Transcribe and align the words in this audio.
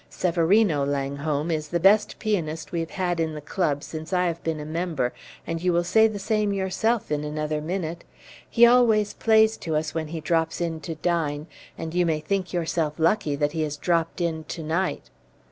Severino, 0.09 0.83
Langholm, 0.83 1.51
is 1.51 1.67
the 1.67 1.79
best 1.79 2.17
pianist 2.17 2.71
we 2.71 2.79
have 2.79 2.89
had 2.89 3.19
in 3.19 3.35
the 3.35 3.39
club 3.39 3.83
since 3.83 4.11
I 4.11 4.25
have 4.25 4.43
been 4.43 4.59
a 4.59 4.65
member, 4.65 5.13
and 5.45 5.61
you 5.61 5.71
will 5.71 5.83
say 5.83 6.07
the 6.07 6.17
same 6.17 6.51
yourself 6.51 7.11
in 7.11 7.23
another 7.23 7.61
minute. 7.61 8.03
He 8.49 8.65
always 8.65 9.13
plays 9.13 9.57
to 9.57 9.75
us 9.75 9.93
when 9.93 10.07
he 10.07 10.19
drops 10.19 10.59
in 10.59 10.79
to 10.79 10.95
dine, 10.95 11.45
and 11.77 11.93
you 11.93 12.07
may 12.07 12.19
think 12.19 12.51
yourself 12.51 12.97
lucky 12.97 13.35
that 13.35 13.51
he 13.51 13.61
has 13.61 13.77
dropped 13.77 14.21
in 14.21 14.43
to 14.45 14.63
night." 14.63 15.11